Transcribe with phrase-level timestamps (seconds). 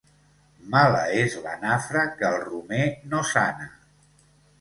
[0.75, 2.81] Mala és la nafra que el romer
[3.13, 3.69] no sana.